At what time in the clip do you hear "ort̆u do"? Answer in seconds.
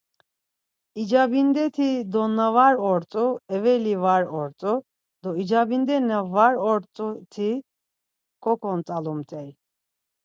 4.41-5.29